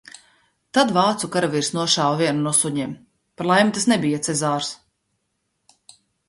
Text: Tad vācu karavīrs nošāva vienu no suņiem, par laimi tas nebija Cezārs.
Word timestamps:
Tad 0.77 0.93
vācu 0.93 1.27
karavīrs 1.35 1.69
nošāva 1.75 2.15
vienu 2.21 2.41
no 2.45 2.53
suņiem, 2.61 2.95
par 3.41 3.49
laimi 3.53 3.75
tas 3.77 3.87
nebija 3.93 4.23
Cezārs. 4.29 4.73